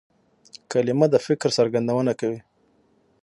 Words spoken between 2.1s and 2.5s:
کوي.